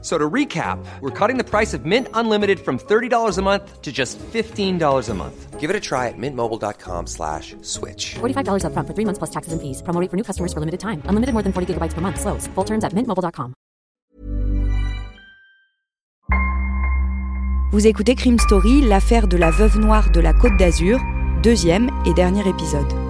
[0.00, 3.90] So to recap, we're cutting the price of Mint Unlimited from $30 a month to
[3.90, 5.58] just $15 a month.
[5.58, 8.14] Give it a try at mintmobile.com slash switch.
[8.20, 9.82] $45 upfront for three months plus taxes and fees.
[9.82, 11.02] Promo rate for new customers for limited time.
[11.06, 12.20] Unlimited more than 40 gigabytes per month.
[12.20, 12.46] Slows.
[12.54, 13.54] Full terms at mintmobile.com.
[17.70, 20.98] Vous écoutez Crime Story, l'affaire de la veuve noire de la Côte d'Azur,
[21.42, 23.07] deuxième et dernier épisode.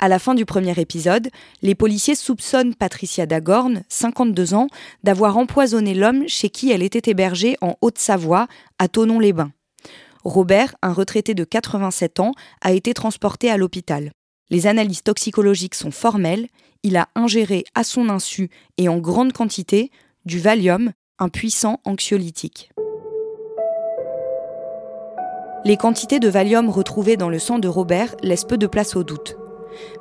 [0.00, 1.28] À la fin du premier épisode,
[1.60, 4.68] les policiers soupçonnent Patricia Dagorn, 52 ans,
[5.02, 8.46] d'avoir empoisonné l'homme chez qui elle était hébergée en Haute-Savoie,
[8.78, 9.50] à Tonon-les-Bains.
[10.24, 14.12] Robert, un retraité de 87 ans, a été transporté à l'hôpital.
[14.50, 16.46] Les analyses toxicologiques sont formelles.
[16.84, 19.90] Il a ingéré à son insu et en grande quantité
[20.26, 22.70] du Valium, un puissant anxiolytique.
[25.64, 29.02] Les quantités de Valium retrouvées dans le sang de Robert laissent peu de place au
[29.02, 29.36] doute.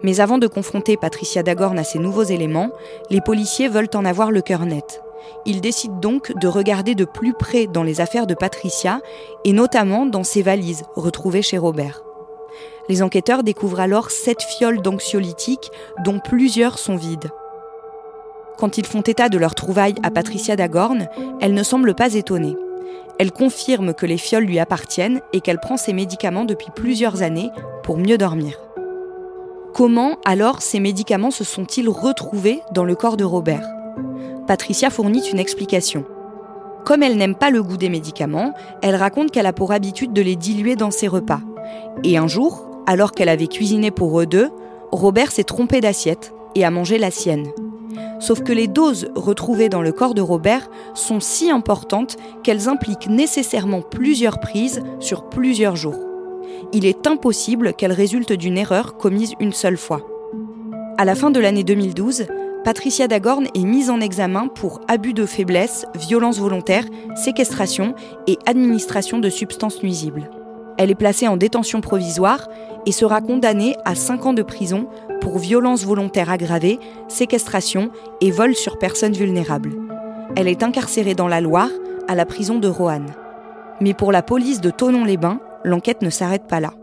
[0.04, 2.70] Mais avant de confronter Patricia Dagorn à ces nouveaux éléments,
[3.10, 5.02] les policiers veulent en avoir le cœur net.
[5.46, 9.02] Ils décident donc de regarder de plus près dans les affaires de Patricia,
[9.44, 12.04] et notamment dans ses valises retrouvées chez Robert.
[12.90, 15.72] Les enquêteurs découvrent alors sept fioles d'anxiolytiques,
[16.04, 17.30] dont plusieurs sont vides.
[18.58, 21.08] Quand ils font état de leur trouvaille à Patricia Dagorn,
[21.42, 22.56] elle ne semble pas étonnée.
[23.20, 27.52] Elle confirme que les fioles lui appartiennent et qu'elle prend ses médicaments depuis plusieurs années
[27.84, 28.67] pour mieux dormir.
[29.78, 33.62] Comment alors ces médicaments se sont-ils retrouvés dans le corps de Robert?
[34.48, 36.04] Patricia fournit une explication.
[36.84, 40.22] Comme elle n'aime pas le goût des médicaments, elle raconte qu'elle a pour habitude de
[40.24, 41.42] les diluer dans ses repas.
[42.04, 44.50] Et un jour, alors qu'elle avait cuisiné pour eux deux,
[44.92, 47.46] Robert s'est trompé d'assiette et a mangé la sienne.
[48.20, 53.10] Sauf que les doses retrouvées dans le corps de Robert sont si importantes qu'elles impliquent
[53.10, 56.07] nécessairement plusieurs prises sur plusieurs jours
[56.74, 60.02] il est impossible qu'elle résulte d'une erreur commise une seule fois.
[60.98, 62.26] À la fin de l'année 2012,
[62.64, 66.84] Patricia Dagorn est mise en examen pour abus de faiblesse, violence volontaire,
[67.16, 67.96] séquestration
[68.28, 70.30] et administration de substances nuisibles.
[70.78, 72.48] Elle est placée en détention provisoire
[72.86, 74.88] et sera condamnée à 5 ans de prison
[75.22, 77.90] pour violence volontaire aggravée, séquestration
[78.22, 79.74] et vol sur personnes vulnérables.
[80.36, 81.72] Elle est incarcérée dans la Loire,
[82.08, 83.14] à la prison de Roanne.
[83.82, 86.74] Mais pour la police de Tonon-les-Bains, l'enquête ne s'arrête pas là.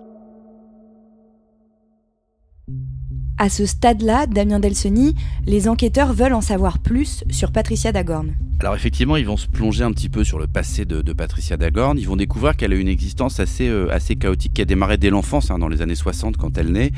[3.36, 8.32] À ce stade-là, Damien Delseny, les enquêteurs veulent en savoir plus sur Patricia Dagorn.
[8.60, 11.98] Alors effectivement, ils vont se plonger un petit peu sur le passé de, Patricia Dagorn.
[11.98, 15.10] Ils vont découvrir qu'elle a une existence assez, euh, assez chaotique qui a démarré dès
[15.10, 16.92] l'enfance, hein, dans les années 60 quand elle naît.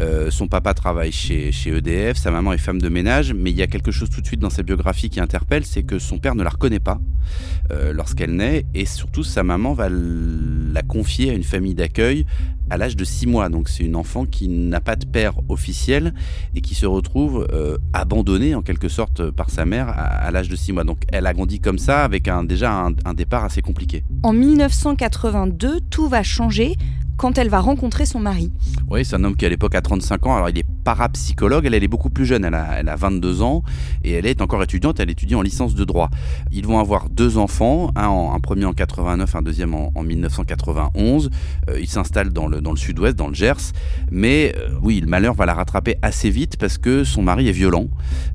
[0.00, 3.56] Euh, son papa travaille chez, chez EDF, sa maman est femme de ménage, mais il
[3.56, 6.18] y a quelque chose tout de suite dans sa biographie qui interpelle, c'est que son
[6.18, 7.00] père ne la reconnaît pas
[7.72, 9.88] euh, lorsqu'elle naît, et surtout sa maman va
[10.72, 12.26] la confier à une famille d'accueil
[12.70, 13.48] à l'âge de 6 mois.
[13.48, 16.14] Donc c'est une enfant qui n'a pas de père officiel
[16.54, 17.48] et qui se retrouve
[17.92, 20.84] abandonnée en quelque sorte par sa mère à, l'âge de 6 mois.
[20.84, 24.04] Donc elle a grandi comme ça avec un, déjà un départ assez compliqué.
[24.22, 26.76] En 1982, tout va changer
[27.20, 28.50] quand elle va rencontrer son mari.
[28.90, 30.36] Oui, c'est un homme qui à l'époque a 35 ans.
[30.36, 33.62] Alors il est parapsychologue, elle, est beaucoup plus jeune, elle a, elle a 22 ans
[34.04, 36.08] et elle est encore étudiante, elle étudie en licence de droit.
[36.50, 41.28] Ils vont avoir deux enfants, un, en, un premier en 89, un deuxième en, 1991.
[41.68, 43.74] Euh, ils s'installent dans le, dans le sud-ouest, dans le Gers.
[44.10, 47.52] Mais euh, oui, le malheur va la rattraper assez vite parce que son mari est
[47.52, 47.88] violent.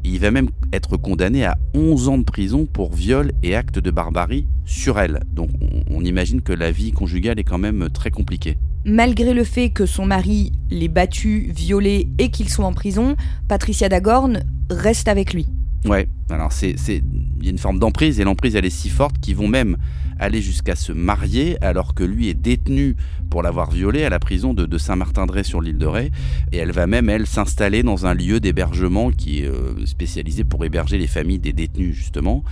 [0.04, 3.90] Il va même être condamné à 11 ans de prison pour viol et acte de
[3.90, 5.22] barbarie sur elle.
[5.32, 5.50] Donc
[5.90, 8.58] on imagine que la vie conjugale est quand même très compliquée.
[8.86, 13.16] Malgré le fait que son mari l'ait battu, violé et qu'il soit en prison,
[13.48, 15.48] Patricia Dagorn reste avec lui.
[15.86, 19.20] Ouais, alors c'est il y a une forme d'emprise et l'emprise elle est si forte
[19.20, 19.78] qu'ils vont même
[20.20, 22.96] aller jusqu'à se marier alors que lui est détenu
[23.30, 26.12] pour l'avoir violée à la prison de, Saint-Martin-de-Ré sur l'île de Ré.
[26.52, 30.64] Et elle va même elle s'installer dans un lieu d'hébergement qui est euh, spécialisé pour
[30.64, 32.44] héberger les familles des détenus justement.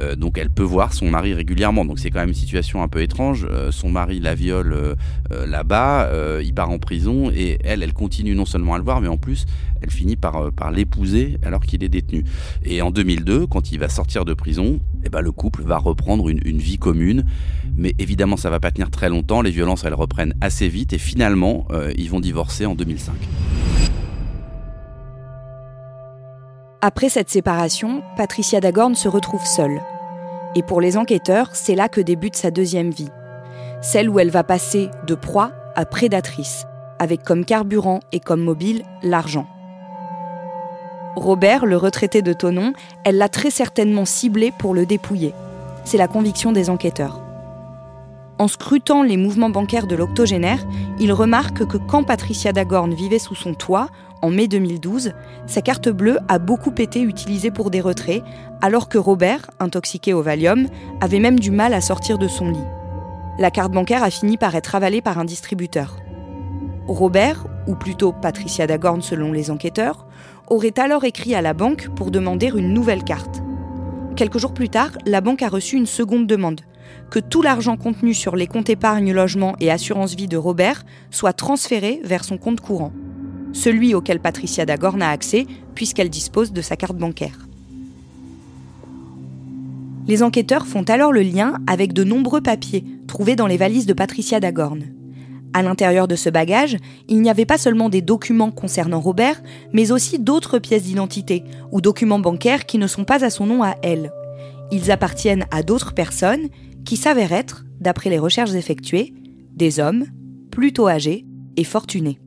[0.00, 1.84] Euh, donc elle peut voir son mari régulièrement.
[1.84, 3.46] Donc c'est quand même une situation un peu étrange.
[3.50, 4.96] Euh, son mari la viole
[5.30, 6.10] là-bas
[6.42, 9.16] il part en prison et elle elle continue non seulement à le voir mais en
[9.16, 9.46] plus
[9.82, 12.24] elle finit par, par l'épouser alors qu'il est détenu.
[12.64, 16.28] Et en 2002 quand il va sortir de prison eh ben, le couple va reprendre
[16.28, 17.07] une, vie commune.
[17.76, 19.42] Mais évidemment, ça va pas tenir très longtemps.
[19.42, 20.92] Les violences, elles reprennent assez vite.
[20.92, 23.14] Et finalement, euh, ils vont divorcer en 2005.
[26.80, 29.80] Après cette séparation, Patricia Dagorn se retrouve seule.
[30.54, 33.10] Et pour les enquêteurs, c'est là que débute sa deuxième vie.
[33.82, 36.66] Celle où elle va passer de proie à prédatrice,
[36.98, 39.46] avec comme carburant et comme mobile l'argent.
[41.16, 42.72] Robert, le retraité de Tonon,
[43.04, 45.34] elle l'a très certainement ciblé pour le dépouiller.
[45.90, 47.22] C'est la conviction des enquêteurs.
[48.38, 50.66] En scrutant les mouvements bancaires de l'octogénaire,
[51.00, 53.88] il remarque que quand Patricia Dagorn vivait sous son toit,
[54.20, 55.14] en mai 2012,
[55.46, 58.22] sa carte bleue a beaucoup été utilisée pour des retraits,
[58.60, 60.66] alors que Robert, intoxiqué au Valium,
[61.00, 62.68] avait même du mal à sortir de son lit.
[63.38, 65.96] La carte bancaire a fini par être avalée par un distributeur.
[66.86, 70.06] Robert, ou plutôt Patricia Dagorn selon les enquêteurs,
[70.48, 73.40] aurait alors écrit à la banque pour demander une nouvelle carte.
[74.18, 76.62] Quelques jours plus tard, la banque a reçu une seconde demande
[77.08, 81.32] que tout l'argent contenu sur les comptes épargne logement et assurance vie de Robert soit
[81.32, 82.92] transféré vers son compte courant
[83.52, 87.46] celui auquel Patricia Dagorn a accès puisqu'elle dispose de sa carte bancaire.
[90.08, 93.92] Les enquêteurs font alors le lien avec de nombreux papiers trouvés dans les valises de
[93.92, 94.97] Patricia Dagorn.
[95.54, 96.76] À l'intérieur de ce bagage,
[97.08, 99.42] il n'y avait pas seulement des documents concernant Robert,
[99.72, 103.62] mais aussi d'autres pièces d'identité ou documents bancaires qui ne sont pas à son nom
[103.62, 104.12] à elle.
[104.70, 106.48] Ils appartiennent à d'autres personnes
[106.84, 109.14] qui s'avèrent être, d'après les recherches effectuées,
[109.54, 110.04] des hommes
[110.50, 112.18] plutôt âgés et fortunés.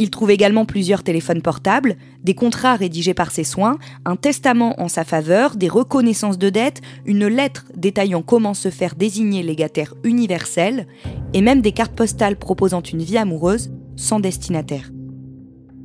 [0.00, 3.76] Il trouve également plusieurs téléphones portables, des contrats rédigés par ses soins,
[4.06, 8.94] un testament en sa faveur, des reconnaissances de dettes, une lettre détaillant comment se faire
[8.94, 10.86] désigner légataire universel,
[11.34, 14.90] et même des cartes postales proposant une vie amoureuse sans destinataire.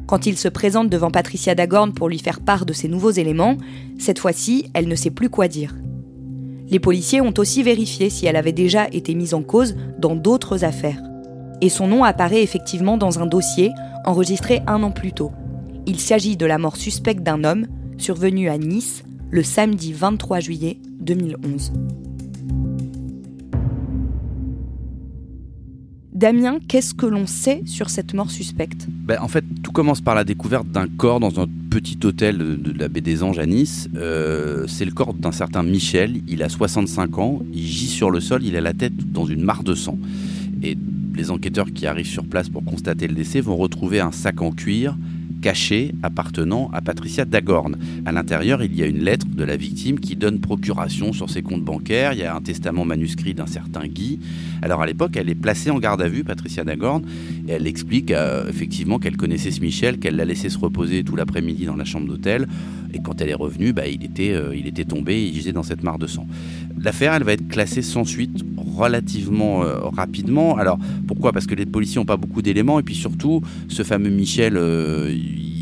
[0.07, 3.57] Quand il se présente devant Patricia Dagorn pour lui faire part de ces nouveaux éléments,
[4.00, 5.75] cette fois-ci, elle ne sait plus quoi dire.
[6.69, 10.63] Les policiers ont aussi vérifié si elle avait déjà été mise en cause dans d'autres
[10.63, 11.03] affaires.
[11.62, 13.71] Et son nom apparaît effectivement dans un dossier
[14.06, 15.31] enregistré un an plus tôt.
[15.88, 17.68] Il s'agit de la mort suspecte d'un homme
[17.98, 21.74] survenu à Nice le samedi 23 juillet 2011.
[26.13, 28.88] Damien, qu'est-ce que l'on sait sur cette mort suspecte?
[28.90, 32.74] Ben, En fait, tout commence par la découverte d'un corps dans un petit hôtel de,
[32.80, 33.90] la baie des Anges à Nice.
[33.96, 36.22] Euh, c'est le corps d'un certain Michel.
[36.30, 37.42] Il a 65 ans.
[37.54, 38.46] Il gît sur le sol.
[38.46, 39.98] Il a la tête dans une mare de sang.
[41.15, 44.51] Les enquêteurs qui arrivent sur place pour constater le décès vont retrouver un sac en
[44.51, 44.95] cuir
[45.45, 47.77] caché appartenant à Patricia Dagorn.
[48.07, 51.44] À l'intérieur, il y a une lettre de la victime qui donne procuration sur ses
[51.44, 52.13] comptes bancaires.
[52.13, 54.19] Il y a un testament manuscrit d'un certain Guy.
[54.63, 57.03] Alors à l'époque, elle est placée en garde à vue, Patricia Dagorn,
[57.47, 61.15] et elle explique euh, effectivement qu'elle connaissait ce Michel, qu'elle l'a laissé se reposer tout
[61.15, 62.48] l'après-midi dans la chambre d'hôtel,
[62.95, 65.63] et quand elle est revenue, bah, il, était, euh, il était tombé, il gisait dans
[65.63, 66.27] cette mare de sang.
[66.81, 70.57] L'affaire, elle va être classée sans suite relativement euh, rapidement.
[70.57, 71.33] Alors pourquoi?
[71.33, 74.57] Parce que les policiers n'ont pas beaucoup d'éléments et puis surtout, ce fameux Michel,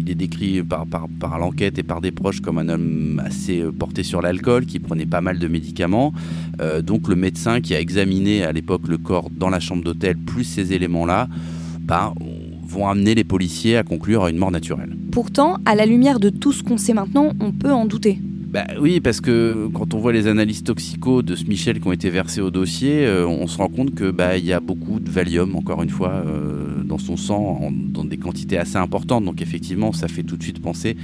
[0.03, 3.71] il est décrit par, par, l'enquête et par des proches comme un homme assez euh,
[3.71, 6.13] porté sur l'alcool, qui prenait pas mal de médicaments.
[6.83, 10.44] donc le médecin qui a examiné à l'époque le corps dans la chambre d'hôtel, plus
[10.44, 11.27] ces éléments-là,
[11.81, 12.13] bah,
[12.67, 14.95] vont amener les policiers à conclure à une mort naturelle.
[15.11, 18.19] Pourtant, à la lumière de tout ce qu'on sait maintenant, on peut en douter.
[18.53, 21.91] Bah oui, parce que quand on voit les analyses toxicaux de ce Michel qui ont
[21.91, 25.00] été versées au dossier, euh, on se rend compte que bah il y a beaucoup
[25.00, 29.25] de Valium, encore une fois, euh, dans son sang, dans des quantités assez importantes.
[29.25, 30.95] Donc effectivement, ça fait tout de suite penser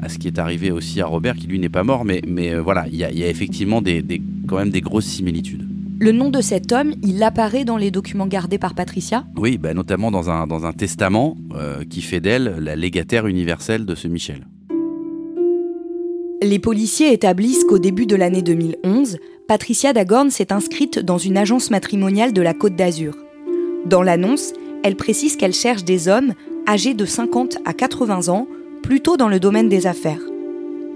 [0.00, 2.54] à ce qui est arrivé aussi à Robert, qui lui n'est pas mort, mais, mais
[2.54, 4.02] euh, voilà, il y, a, effectivement des,
[4.48, 5.68] quand même des grosses similitudes.
[6.00, 9.26] Le nom de cet homme, il apparaît dans les documents gardés par Patricia?
[9.36, 11.36] Oui, bah, notamment dans un, dans un testament
[11.90, 14.46] qui fait d'elle la légataire universelle de ce Michel.
[16.42, 21.70] Les policiers établissent qu'au début de l'année 2011, Patricia Dagorn s'est inscrite dans une agence
[21.70, 23.14] matrimoniale de la Côte d'Azur.
[23.86, 24.52] Dans l'annonce,
[24.84, 26.34] elle précise qu'elle cherche des hommes
[26.68, 28.46] âgés de 50 à 80 ans,
[28.82, 30.20] plutôt dans le domaine des affaires.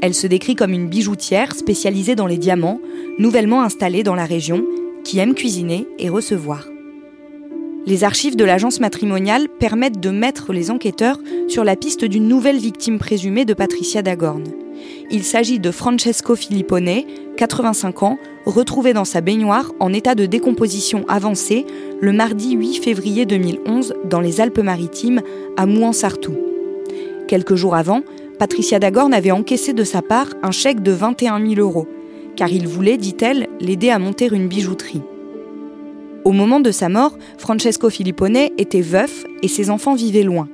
[0.03, 2.81] Elle se décrit comme une bijoutière spécialisée dans les diamants,
[3.19, 4.65] nouvellement installée dans la région,
[5.05, 6.69] qui aime cuisiner et recevoir.
[7.87, 11.19] Les archives de l'agence matrimoniale permettent de mettre les enquêteurs
[11.49, 14.45] sur la piste d'une nouvelle victime présumée de Patricia Dagorn.
[15.11, 17.03] Il s'agit de Francesco Filippone,
[17.37, 21.67] 85 ans, retrouvé dans sa baignoire en état de décomposition avancée
[22.01, 25.23] le mardi 8 février 2011 dans les Alpes-Maritimes
[25.57, 26.35] à Mouansartou.
[27.27, 28.03] Quelques jours avant,
[28.39, 31.89] Patricia Dagorn avait encaissé de sa part un chèque de 21 000 euros,
[32.37, 35.03] car il voulait, dit-elle, l'aider à monter une bijouterie.
[36.25, 40.49] Au moment de sa mort, Francesco Filippone était veuf et ses enfants vivaient loin.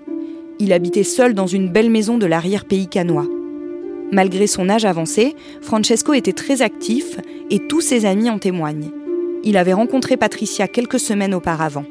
[0.59, 3.27] Il habitait seul dans une belle maison de l'arrière-pays canois.
[4.15, 7.19] Malgré son âge avancé, Francesco était très actif
[7.51, 8.93] et tous ses amis en témoignent.
[9.43, 11.85] Il avait rencontré Patricia quelques semaines auparavant.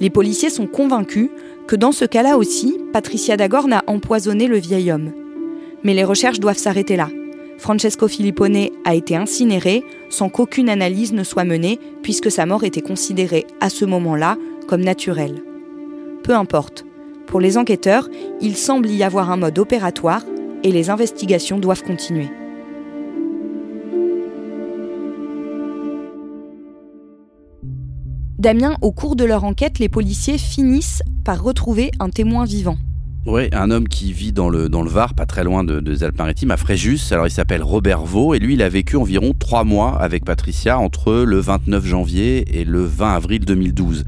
[0.00, 1.30] Les policiers sont convaincus
[1.66, 5.12] que dans ce cas-là aussi, Patricia Dagorn a empoisonné le vieil homme.
[5.82, 7.08] Mais les recherches doivent s'arrêter là.
[7.56, 12.82] Francesco Filippone a été incinéré sans qu'aucune analyse ne soit menée puisque sa mort était
[12.82, 14.36] considérée à ce moment-là
[14.68, 15.42] comme naturelle.
[16.22, 16.84] Peu importe.
[17.26, 18.10] Pour les enquêteurs,
[18.42, 20.22] il semble y avoir un mode opératoire
[20.62, 22.28] et les investigations doivent continuer.
[28.38, 32.78] Damien, au cours de leur enquête, les policiers finissent par retrouver un témoin vivant.
[33.32, 36.02] Oui, un homme qui vit dans le, dans le Var, pas très loin de, des
[36.02, 36.98] Alpes-Maritimes, à Fréjus.
[37.12, 40.80] Alors il s'appelle Robert Vaux et lui il a vécu environ trois mois avec Patricia
[40.80, 44.04] entre le 29 janvier et le 20 avril 2012.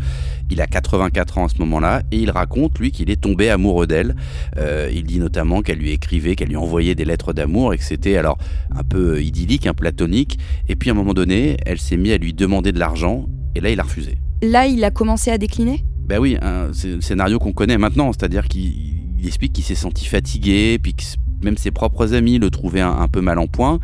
[0.51, 3.87] Il a 84 ans à ce moment-là et il raconte, lui, qu'il est tombé amoureux
[3.87, 4.17] d'elle.
[4.57, 7.85] Euh, il dit notamment qu'elle lui écrivait, qu'elle lui envoyait des lettres d'amour et que
[7.85, 8.39] c'était alors
[8.75, 10.41] un peu idyllique, un platonique.
[10.69, 13.61] Et puis à un moment donné, elle s'est mise à lui demander de l'argent et
[13.61, 14.19] là il a refusé.
[14.43, 15.85] Là, il a commencé à décliner?
[16.05, 16.37] Ben oui,
[16.73, 20.95] c'est le scénario qu'on connaît maintenant, c'est-à-dire qu'il il explique qu'il s'est senti fatigué, puis
[20.95, 21.05] que
[21.43, 23.79] même ses propres amis le trouvaient un, peu mal en point.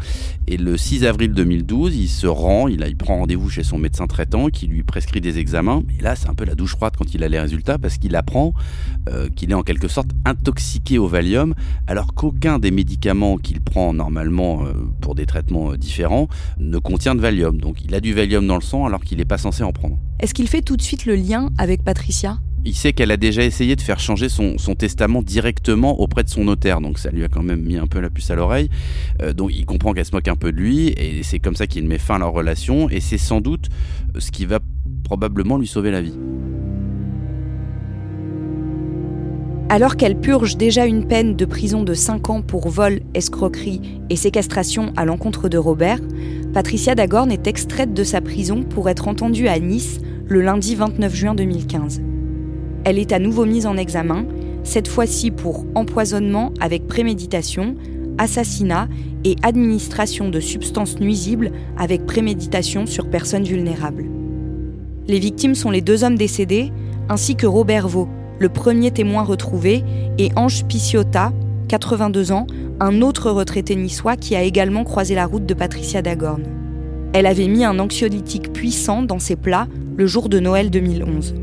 [0.48, 4.48] Et le 6 avril 2012, il se rend, il, prend rendez-vous chez son médecin traitant
[4.48, 5.82] qui lui prescrit des examens.
[5.98, 8.16] Et là, c'est un peu la douche froide quand il a les résultats parce qu'il
[8.16, 8.52] apprend
[9.08, 11.54] euh, qu'il est en quelque sorte intoxiqué au Valium,
[11.86, 16.28] alors qu'aucun des médicaments qu'il prend normalement euh, pour des traitements euh, différents
[16.58, 17.60] ne contient de Valium.
[17.60, 19.98] Donc il a du Valium dans le sang alors qu'il n'est pas censé en prendre.
[20.20, 22.38] Est-ce qu'il fait tout de suite le lien avec Patricia?
[22.68, 26.44] Il sait qu'elle a déjà essayé de faire changer son, testament directement auprès de son
[26.44, 28.68] notaire, donc ça lui a quand même mis un peu la puce à l'oreille.
[29.22, 31.66] Euh, donc il comprend qu'elle se moque un peu de lui, et c'est comme ça
[31.66, 33.68] qu'il met fin à leur relation, et c'est sans doute
[34.18, 34.60] ce qui va
[35.02, 36.14] probablement lui sauver la vie.
[39.70, 44.16] Alors qu'elle purge déjà une peine de prison de 5 ans pour vol, escroquerie et
[44.16, 46.00] séquestration à l'encontre de Robert,
[46.52, 51.14] Patricia Dagorn est extraite de sa prison pour être entendue à Nice le lundi 29
[51.14, 52.02] juin 2015
[52.84, 54.24] elle est à nouveau mise en examen,
[54.64, 57.74] cette fois-ci pour empoisonnement avec préméditation,
[58.18, 58.88] assassinat
[59.24, 64.04] et administration de substances nuisibles avec préméditation sur personnes vulnérables.
[65.06, 66.70] Les victimes sont les deux hommes décédés,
[67.08, 68.08] ainsi que Robert Vaux,
[68.38, 69.82] le premier témoin retrouvé,
[70.18, 71.32] et Ange Piciotta,
[71.68, 72.46] 82 ans,
[72.80, 76.42] un autre retraité niçois qui a également croisé la route de Patricia Dagorn.
[77.14, 79.66] Elle avait mis un anxiolytique puissant dans ses plats
[79.96, 81.34] le jour de Noël 2011.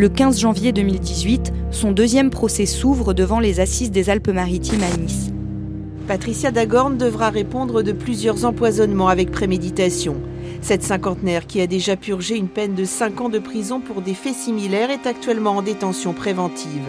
[0.00, 5.32] Le 15 janvier 2018, son deuxième procès s'ouvre devant les assises des Alpes-Maritimes à Nice.
[6.06, 10.14] Patricia Dagorn devra répondre de plusieurs empoisonnements avec préméditation.
[10.60, 14.14] Cette cinquantenaire, qui a déjà purgé une peine de 5 ans de prison pour des
[14.14, 16.86] faits similaires, est actuellement en détention préventive.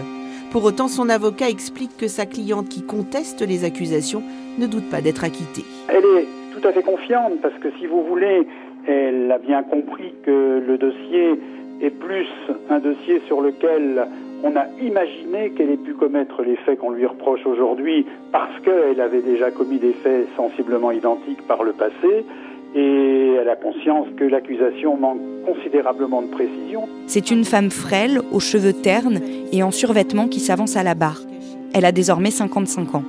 [0.52, 4.22] Pour autant, son avocat explique que sa cliente qui conteste les accusations
[4.56, 5.64] ne doute pas d'être acquittée.
[5.88, 8.46] Elle est tout à fait confiante parce que si vous voulez,
[8.86, 11.40] elle a bien compris que le dossier
[11.82, 12.26] est plus
[12.68, 14.06] un dossier sur lequel
[14.42, 19.00] on a imaginé qu'elle ait pu commettre les faits qu'on lui reproche aujourd'hui parce qu'elle
[19.00, 22.24] avait déjà commis des faits sensiblement identiques par le passé
[22.74, 26.88] et elle a conscience que l'accusation manque considérablement de précision.
[27.06, 29.20] C'est une femme frêle, aux cheveux ternes
[29.52, 31.20] et en survêtement qui s'avance à la barre.
[31.74, 33.04] Elle a désormais 55 ans.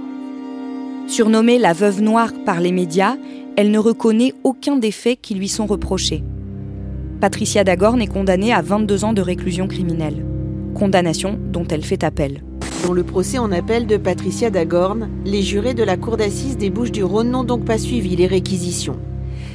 [1.07, 3.15] Surnommée la veuve noire par les médias,
[3.55, 6.23] elle ne reconnaît aucun des faits qui lui sont reprochés.
[7.21, 10.25] Patricia Dagorn est condamnée à 22 ans de réclusion criminelle.
[10.73, 12.41] Condamnation dont elle fait appel.
[12.83, 16.71] Dans le procès en appel de Patricia Dagorn, les jurés de la cour d'assises des
[16.71, 18.97] Bouches-du-Rhône n'ont donc pas suivi les réquisitions.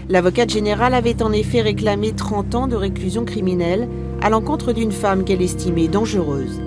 [0.08, 3.88] L'avocate générale avait en effet réclamé 30 ans de réclusion criminelle
[4.22, 6.60] à l'encontre d'une femme qu'elle estimait dangereuse.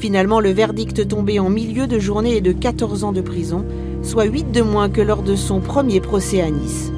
[0.00, 3.64] Finalement, le verdict tombé en milieu de journée est de 14 ans de prison,
[4.02, 6.90] soit 8 de moins que lors de son premier procès à Nice.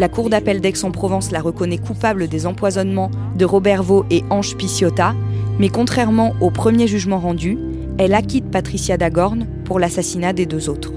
[0.00, 5.14] La Cour d'appel d'Aix-en-Provence la reconnaît coupable des empoisonnements de Robert Vaux et Ange Piciotta,
[5.58, 7.58] mais contrairement au premier jugement rendu,
[7.98, 10.94] elle acquitte Patricia Dagorn pour l'assassinat des deux autres.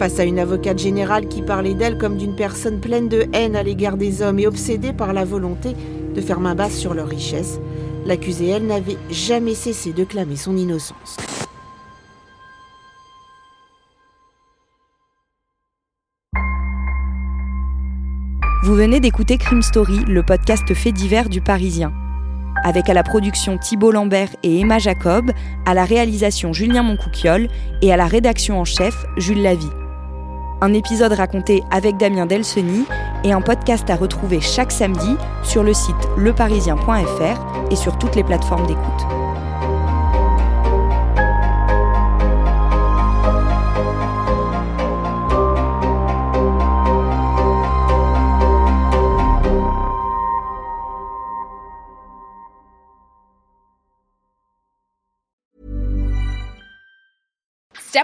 [0.00, 3.62] Face à une avocate générale qui parlait d'elle comme d'une personne pleine de haine à
[3.62, 5.76] l'égard des hommes et obsédée par la volonté
[6.12, 7.60] de faire main basse sur leur richesse,
[8.04, 11.18] l'accusée, elle, n'avait jamais cessé de clamer son innocence.
[18.64, 21.92] Vous venez d'écouter Crime Story, le podcast fait divers du Parisien.
[22.62, 25.32] Avec à la production Thibault Lambert et Emma Jacob,
[25.66, 27.48] à la réalisation Julien Moncouquiole
[27.82, 29.68] et à la rédaction en chef Jules Lavie.
[30.62, 32.86] Un épisode raconté avec Damien Delseny
[33.22, 38.24] et un podcast à retrouver chaque samedi sur le site leparisien.fr et sur toutes les
[38.24, 39.13] plateformes d'écoute.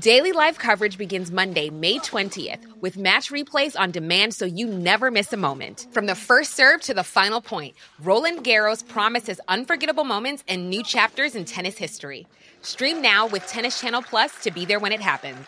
[0.00, 5.10] Daily live coverage begins Monday, May 20th, with match replays on demand so you never
[5.10, 5.88] miss a moment.
[5.90, 10.82] From the first serve to the final point, Roland Garros promises unforgettable moments and new
[10.82, 12.26] chapters in tennis history.
[12.62, 15.44] Stream now with Tennis Channel Plus to be there when it happens.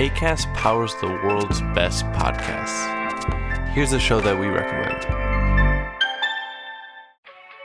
[0.00, 3.72] ACAST powers the world's best podcasts.
[3.74, 5.25] Here's a show that we recommend.